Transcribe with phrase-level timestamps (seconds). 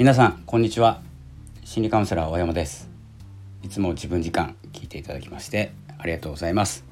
[0.00, 1.02] 皆さんこんにちは。
[1.62, 2.88] 心理カウンセラー大山です。
[3.62, 6.86] いつも自分時間聞いていただきましてありがとうございます。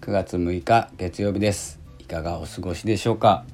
[0.00, 1.78] 9月6日月曜日です。
[1.98, 3.44] いかがお過ごしでしょうか。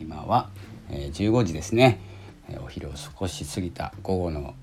[0.00, 0.48] 今は
[0.88, 2.00] え15時ですね。
[2.48, 4.54] えお昼を少し過ぎた午後の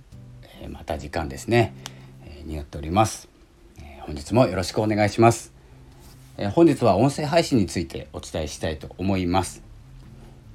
[0.60, 1.76] えまた時間ですね。
[2.26, 3.30] えになっております。
[3.80, 5.54] え本日もよろしくお願いします。
[6.56, 9.67] 本日は音声配信についてお伝えしたいと思います。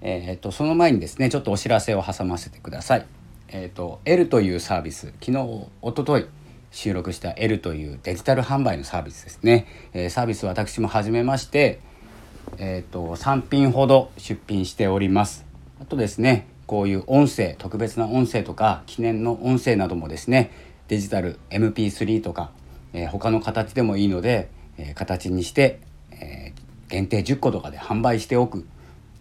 [0.05, 3.07] えーと、その前にですねちょっとお知らせを挟ませてください。
[3.49, 6.27] えーと、L というサービス昨日おととい
[6.71, 11.81] 収録した L というデジタル販売のサービスですね、えー、サービス私も始めまして、
[12.57, 15.45] えーと、と3品ほど出品しております
[15.81, 20.51] あとですねこういう音声特別な音声とか記念の音声などもですね
[20.89, 22.51] デジタル MP3 とか、
[22.95, 25.81] えー、他の形でもいいので、えー、形にして、
[26.11, 28.67] えー、限定10個とかで販売しておく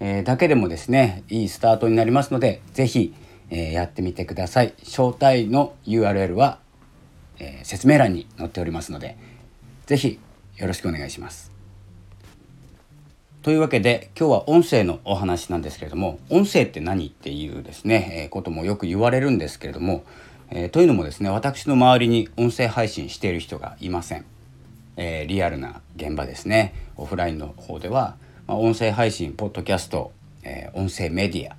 [0.03, 3.13] えー、だけでもですねいいスタートになりますので是非、
[3.51, 4.73] えー、やってみてください。
[4.79, 6.57] 招待の URL は、
[7.37, 9.15] えー、説明欄に載っておりますので
[9.85, 10.19] 是非
[10.57, 11.51] よろしくお願いします。
[13.43, 20.03] というわけで今日は音声のお話なんですけれども音声って何っていうですね、えこともよく言われるんですけれども、
[20.49, 24.25] えというのもですね私の周りに音声配信している人がいません、
[24.97, 26.73] えリアルな現場ですね。
[26.97, 28.15] オフラインの方では、
[28.57, 30.11] 音声配信ポッドキャスト、
[30.43, 31.55] えー、音声メディア、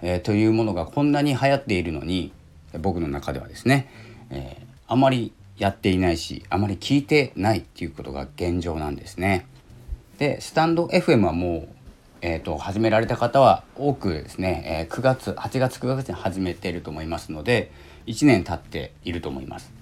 [0.00, 2.32] えー、というものがこんなに流行っているのに
[2.78, 3.90] 僕の中ではですね、
[4.30, 9.46] えー、あまりやっていないしあまり聞いてないっていうことが現状なんですね。
[10.18, 11.68] でスタンド FM はもう、
[12.22, 17.72] えーと、始められた方は多くですね、えー、9月8月9月に始めていると思いますので
[18.06, 19.72] 1年経っていると思います。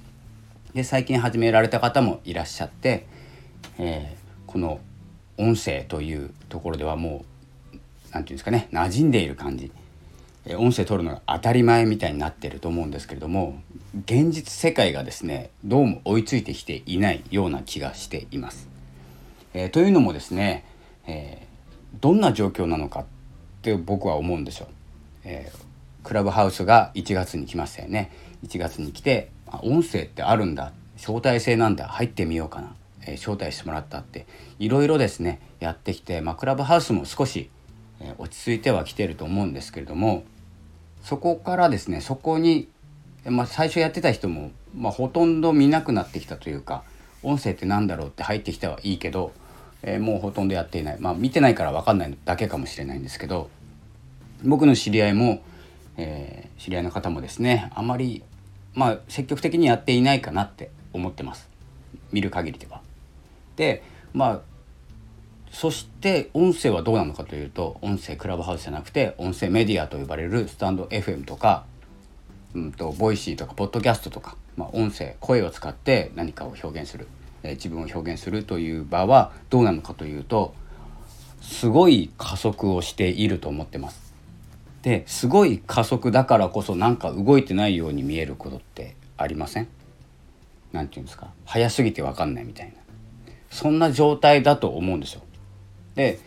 [0.72, 3.06] で最近始められた方もいらっしゃって、
[3.78, 4.80] えー、この
[5.38, 7.24] 音声というところではも
[7.72, 9.72] う何て言うんですかね馴染んでいる感じ
[10.56, 13.60] 音声取るのが当たり前みたいになってると思うんですけれども
[14.04, 18.68] 現実世界がですねどうも追いついてきていないような気がしています。
[19.54, 20.64] えー、というのもですね、
[21.06, 23.04] えー、どんな状況なのかっ
[23.62, 24.68] て僕は思うんですよ。
[25.24, 28.10] えー、クラブハウスが1月に来ましたよね。
[28.46, 29.30] 1月に来て
[29.62, 32.74] 音声ってあるんだ招待制なんだ入ってみようかな
[33.06, 34.26] え招待してもらったって
[34.58, 37.50] いろいろですねやってきて、まあ、クラブハウスも少し、
[38.00, 40.24] え落ち着いてはきてると思うんですけれども
[41.02, 42.68] そこからですねそこに、
[43.24, 46.84] まあ、最初やってた人も、まあ、ほとんど見なくなってきたというか
[47.22, 49.32] 音声って何だろうって入ってきたはいいけど、
[49.82, 53.50] えー、もうほとんどやっていないまあ見てないから分かんないだけかもしれないんですけど
[54.44, 55.42] 僕の知り合いも、
[55.96, 58.22] えー、知り合いの方もですねあまり
[58.74, 61.48] まあ積極的にやっていないかなって思ってます
[62.12, 62.77] 見る限りでは。
[63.58, 63.82] で
[64.14, 64.40] まあ
[65.50, 71.64] そして音声はどうなのかというと音声クラブハウスじゃなくて音声メディアと呼ばれるスタンド FM とか、
[72.54, 77.08] うんと、ボイシーとかポッドキャストとか、まあ、音声声を使って何かを表現する、
[77.42, 80.54] えー、自分を表現するという場はどうなのかというと
[81.40, 84.14] すごい加速をしていると思ってます。
[84.82, 89.68] ですごい加速だからこそなんか動いてないように見えることってありません？
[90.72, 91.32] なんて言うんですか？
[91.46, 92.72] 早すぎて分かんないみたいな。
[93.50, 95.22] そんな状態だと思うんですよ。
[95.94, 96.18] で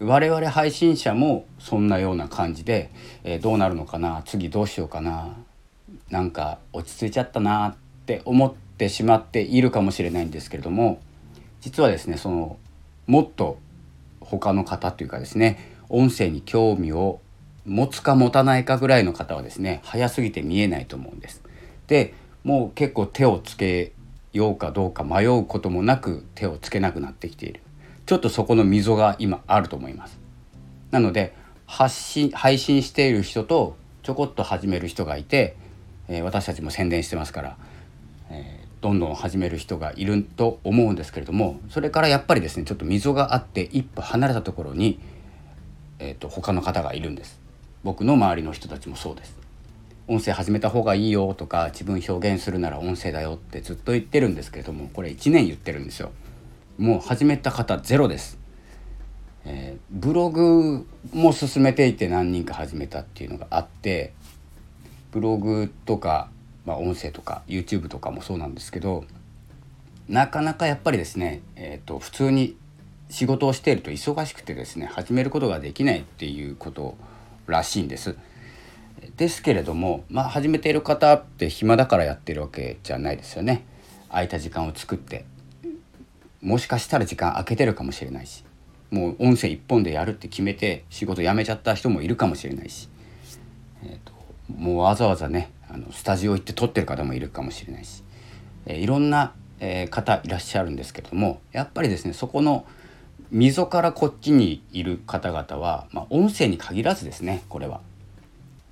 [0.00, 2.90] 我々配信者もそんなような感じで、
[3.22, 5.36] えー、どうなるのかな次どうしようかな
[6.10, 11.00] なんか落ち着いちゃったなって思ってしまっているかもしれないんですけれども
[11.60, 12.58] 実はですねその
[13.06, 13.58] もっと
[14.20, 17.20] 他の方というかですね音声に興味を
[17.64, 21.42] 持つか持たないかぐらいの方はですね早すぎて見えないと思うんです。
[21.86, 23.92] でもう結構手をつけ
[24.32, 27.60] ようかどうか迷うこともなく手をつけなくなってきている。
[28.06, 30.18] ちょっとそこの溝が今あると思います。
[30.90, 31.34] なので
[31.66, 35.56] 発信配信している人とちょこっと始める人がいて、
[36.08, 37.56] えー、私たちも宣伝してますから、
[38.30, 45.00] えー、どんどん始める人がいると思うんですけれどもそれからやっぱりですねちょっと溝があって一歩離れたところに、
[45.98, 47.40] えーと他の方がいるんです。
[47.84, 49.36] 僕の周りの人たちもそうです。
[50.08, 56.10] 音声始めた方がいいよとか自分表現するなら音声だよってずっと言ってるんですけれどもこれ1年言ってるんですよ
[56.76, 58.38] もう始めた方ゼロです、
[59.44, 64.12] えー、ブログも進めていて何人か始めたっていうのがあって
[65.12, 66.30] ブログとか、
[66.66, 69.04] まあ、音声とか YouTube とかもそうなんですけど
[70.08, 72.56] なかなかやっぱりですね、えーと、と普通に
[73.08, 76.96] 仕事をしていると忙しくてですね始めることができないっていうこと
[77.46, 78.16] らしいんです。
[79.16, 83.64] ですけれども、まあ、始めている方って暇だからやってるわけじゃないですよね。
[84.12, 85.24] 空いた時間を作って
[86.42, 88.44] もしかしたら時間空けてるかもしれないし
[88.90, 92.88] もう音声一本でやるって決めて仕事辞めちゃった人もいるかもしれないし、
[93.82, 94.12] えーと、
[94.54, 98.02] もうわざわざねあのスタジオ行って撮ってる方もいるかもしれないし、
[98.66, 102.66] えー、いろんな、えー、方いらっしゃるんですけどもやっぱりですねそこの
[103.30, 107.80] 溝からこっちにいる方々は、まあ、音声に限らずですねこれは。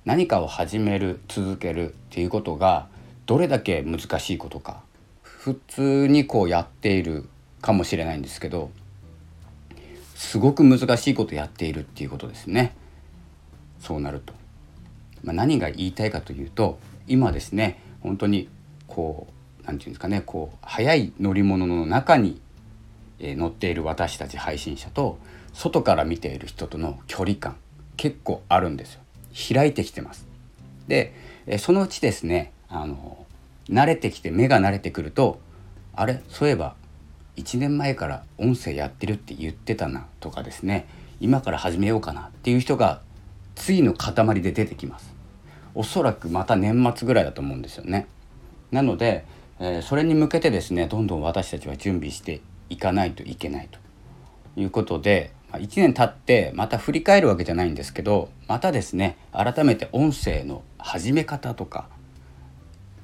[0.03, 2.87] 何かを始める続けるっていうことが
[3.27, 4.81] どれだけ難しいことか
[5.21, 7.29] 普通にこうやっている
[7.61, 8.71] かもしれないんですけど
[10.15, 12.75] すごく難しいことやっているっていうことですね。
[13.79, 14.33] そうなると、
[15.23, 16.77] まあ、何が言いたいかというと
[17.07, 18.47] 今ですね本当に
[18.87, 19.27] こ
[19.61, 22.41] う何て言うんですかねこう速い乗り物の中に、
[23.19, 25.19] 乗っている私たち配信者と
[25.53, 27.55] 外から見ている人との距離感
[27.95, 29.01] 結構あるんですよ。
[29.33, 30.27] 開いてきてます。
[30.87, 31.13] で
[31.57, 33.25] そのうちですねあの
[33.69, 35.39] 慣れてきて目が慣れてくると
[35.93, 36.75] あれそういえば
[37.37, 40.87] 1年前から音声やってるって言ってたなとかですね
[41.19, 43.01] 今から始めようかなっていう人が
[43.55, 45.13] 次の塊で出てきます。
[45.73, 48.07] おそらくまた年末ぐらいだと思うんですよね。
[48.71, 49.25] なので、
[49.59, 53.79] えー、それに向けてですねどんどん私たちは準備していかないといけないと
[54.59, 61.87] いうことで1年経ってまた振り返るわけじゃないんですけどまたですね改めて音声の始め方とか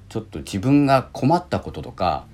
[0.10, 2.26] ちょっと自分が困ったこととか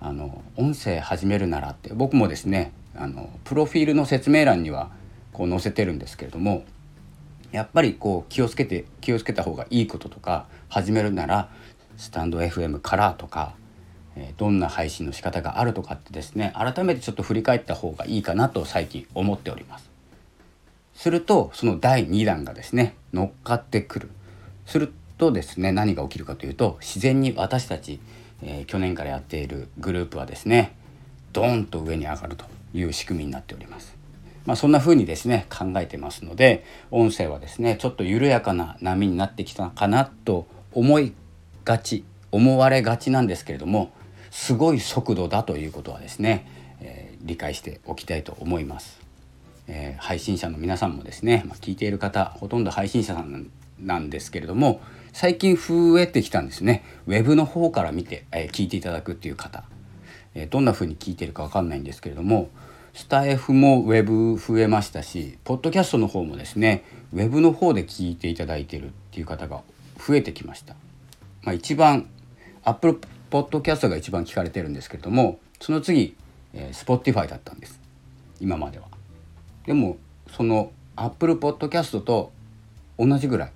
[0.00, 4.90] あの音声始めるならって僕もですねあのプロフィールの説明欄には
[5.32, 6.64] こう載せてるんですけれども
[7.52, 11.48] やっぱりこう気をつけて気をつけた方がいいこととか始めるなら
[11.96, 13.54] スタンド FM からとか、
[14.36, 19.90] どんな配信の仕方があるとかってですね改めてちょっと振り返った方がいいかなと最近思っております。
[20.94, 24.10] するとその第2弾がですね乗っかってくる。
[24.66, 28.00] するとですね何が起きるかというと自然に私たち
[28.44, 30.76] えー、去年からやっているグループはですね
[31.32, 32.44] ドーンと上に上がると
[32.74, 33.94] いう仕組みになっております。
[34.44, 41.14] まあ、そんな風にですね考えてますので音声はですねちょっと緩やかな波になってきたかなと思い
[41.64, 43.90] がち思われがちなんですけれども
[44.34, 46.44] すごい速度だということはですね、
[46.80, 49.00] えー、理解しておきたいと思います。
[49.68, 53.46] えー、配信者の皆さんもですね、まあ、聞いている方ほとんど配信者さん
[53.80, 54.82] なんですけれども
[55.12, 59.64] 最近増えてきたんですねウェブの方から見て、えー、聞いていただくっていう方、
[60.34, 62.50] えー、どんな風に聞いてるか分かんないんですけれども
[62.92, 66.84] スタイフもウェブ増えましたしポッドキャストの方もですね
[67.14, 69.62] ウェブの方で聞いていただいてるっていう方が
[70.06, 70.74] 増えてきました。
[71.42, 72.08] まあ、一番
[72.64, 73.00] アップル
[73.34, 76.14] ポッドキャストが一番聞かれてるんですけれどもその次、
[76.52, 77.80] えー、Spotify だったんです。
[78.40, 78.84] 今までは。
[79.66, 79.96] でも
[80.30, 82.30] そのアップルポッドキャストと
[82.96, 83.52] 同じぐらい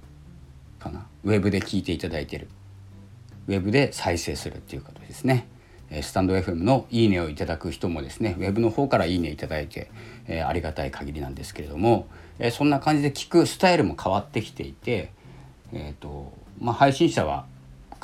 [0.80, 1.06] かな。
[1.22, 2.48] ウェブで聞いていただいてる。
[3.46, 5.46] ウェブで再生するっていうことですね。
[6.02, 9.92] スタンド FM のいいねをいただく人もですねウェブの方からいいねいただいて、
[10.26, 12.08] えー、ありがたい限りなんですけれども、
[12.40, 15.12] えー、そんな感じで聞くスタイルも変わってきていて、
[15.72, 17.46] えーとまあ、配信者は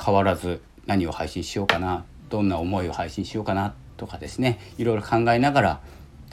[0.01, 5.79] 変わらず何を配信しようかなどんな思いを配信しようかなとかですねいろいろ考えながら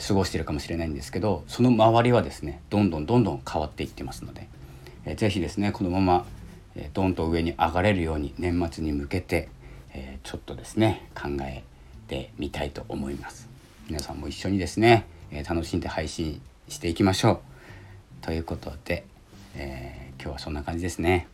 [0.05, 4.47] 過ごしてるかもしれないんですけどその周りはですねどんどんどんどん変わっていってますので
[5.05, 6.25] えー、ぜひですねこのまま、
[6.75, 9.49] えー、ドンと上に上がれるように年末に向けて、
[9.93, 11.63] えー、ちょっとですね考え
[12.07, 13.49] てみたいと思います。
[13.87, 17.39] 皆さんも一緒にですね、え、楽しんで配信していきましょう。
[18.21, 19.05] ということで、
[19.55, 21.27] え、今日はそんな感じですね。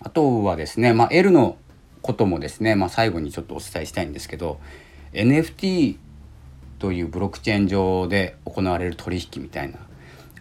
[0.00, 1.56] あとはですね、まあ、L の
[2.04, 4.60] こともですね、まあ、最後にちょっとお伝えしたいんですけど
[5.14, 5.96] NFT
[6.78, 9.78] というブロックチェーン上で行われる取引みたいな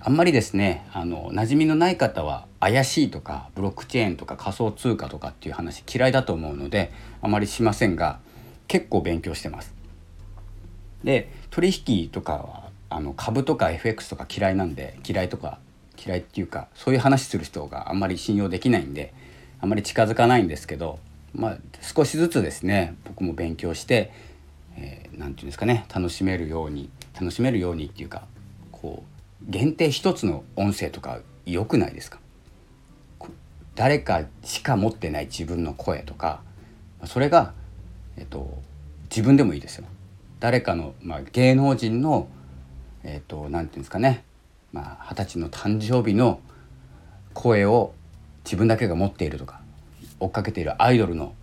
[0.02, 6.92] あんまりですねあの馴染みのない方は怪しいとかブロックチェーンとか仮想通貨とかっていう話嫌いだと思うので
[7.22, 8.20] あまりしませんが
[8.68, 9.74] 結構勉強してます。
[11.06, 15.60] で取引とかはあの株とか FX とか嫌いなんで嫌いとか
[16.06, 19.14] 嫌いっていうかそういう話する人があんまり信用できないんで
[19.62, 21.00] あんまり近づかないんですけど、
[21.34, 24.12] まあ、少しずつですね僕も勉強して
[24.78, 28.28] 何、えー、て言うんですかね楽しめるように楽しめるようにっていうか
[28.72, 29.04] こ
[29.48, 32.20] う限定一つの音声とか良くないですか？
[33.76, 36.42] 誰かしか持ってない自分の声とか
[37.06, 37.54] それが、
[38.18, 38.62] えっと、
[39.10, 39.86] 自分でもいいですよ。
[40.40, 42.28] 誰かの、まあ、芸能人の
[43.04, 44.24] えっと何て言うんですかね
[44.72, 46.40] まあ二十歳の誕生日の
[47.34, 47.96] 声を
[48.46, 49.60] 自分だけが持っているとか
[50.24, 51.34] 追っかけているアイドルの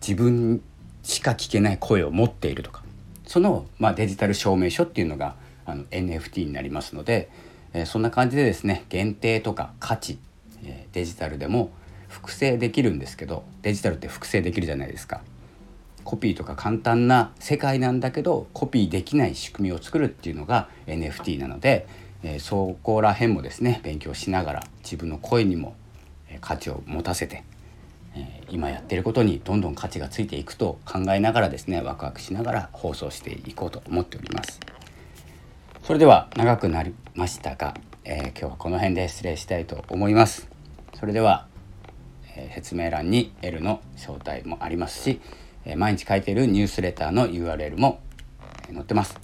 [0.00, 0.62] 自分
[1.02, 2.82] しか聞けない声を持っているとか
[3.26, 7.30] その、まあ、デジタル証明書っていうのがあの NFT になりますので、
[7.72, 10.18] えー、そんな感じでですね限定とか価値、
[10.64, 11.70] えー、デジタルでも
[12.08, 15.20] 複製できるんですけどデジタルって複製できるじゃないですか。
[16.04, 21.86] コピーとか簡単な世界なんだけどコピーできない仕組みを作るっていうのが NFT なので、
[22.22, 25.74] えー、そこら辺もですね勉強しながら自分の声にも、
[26.40, 27.44] 価値を持たせて、
[28.16, 34.60] え今やってることにどんどん価値がついていくと考えながらですねワクワクしながら放送していこうと思っております。
[35.82, 37.74] それでは長くなりましたが、
[38.04, 40.48] えー、今日はこの辺で失礼したいと思います。
[40.98, 41.46] それでは、
[42.36, 45.20] えー、説明欄に L の招待もありますし、
[45.66, 48.00] え毎日書いているニュースレターの URL も
[48.72, 49.18] 載ってます。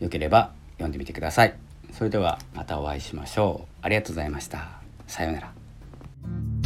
[0.00, 1.54] よければ読んでみてください。
[1.92, 3.68] それではまたお会いしましょう。
[3.82, 4.68] ありがとうございました。
[5.06, 5.57] さようなら。
[6.28, 6.57] Bye.